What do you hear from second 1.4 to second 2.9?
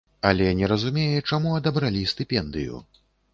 адабралі стыпендыю.